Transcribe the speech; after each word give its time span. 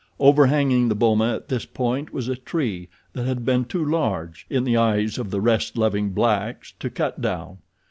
Overhanging 0.19 0.89
the 0.89 0.95
boma 0.95 1.35
at 1.35 1.49
this 1.49 1.67
point 1.67 2.11
was 2.11 2.27
a 2.27 2.35
tree 2.35 2.89
that 3.13 3.27
had 3.27 3.45
been 3.45 3.65
too 3.65 3.85
large, 3.85 4.47
in 4.49 4.63
the 4.63 4.75
eyes 4.75 5.19
of 5.19 5.29
the 5.29 5.39
rest 5.39 5.77
loving 5.77 6.09
blacks, 6.09 6.73
to 6.79 6.89
cut 6.89 7.21
down. 7.21 7.59